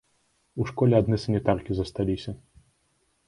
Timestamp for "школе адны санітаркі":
0.69-1.71